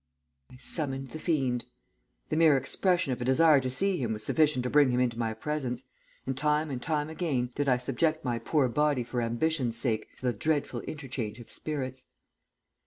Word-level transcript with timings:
"I 0.51 0.57
summoned 0.57 1.09
the 1.11 1.19
fiend. 1.19 1.65
The 2.29 2.35
mere 2.35 2.57
expression 2.57 3.13
of 3.13 3.21
a 3.21 3.25
desire 3.25 3.59
to 3.59 3.69
see 3.69 3.97
him 4.01 4.13
was 4.13 4.23
sufficient 4.25 4.63
to 4.63 4.69
bring 4.71 4.89
him 4.89 4.99
into 4.99 5.19
my 5.19 5.35
presence, 5.35 5.83
and 6.25 6.35
time 6.35 6.71
and 6.71 6.81
time 6.81 7.07
again 7.07 7.51
did 7.53 7.69
I 7.69 7.77
subject 7.77 8.25
my 8.25 8.39
poor 8.39 8.67
body 8.67 9.03
for 9.03 9.21
ambition's 9.21 9.77
sake 9.77 10.07
to 10.17 10.25
the 10.25 10.33
dreadful 10.33 10.81
interchange 10.81 11.39
of 11.39 11.51
spirits. 11.51 12.05